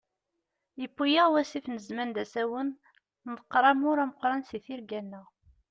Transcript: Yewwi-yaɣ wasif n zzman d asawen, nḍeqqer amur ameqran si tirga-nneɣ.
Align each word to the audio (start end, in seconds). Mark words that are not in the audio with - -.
Yewwi-yaɣ 0.81 1.27
wasif 1.31 1.65
n 1.67 1.75
zzman 1.85 2.09
d 2.15 2.17
asawen, 2.23 2.69
nḍeqqer 3.31 3.63
amur 3.71 3.97
ameqran 4.03 4.41
si 4.49 4.57
tirga-nneɣ. 4.65 5.25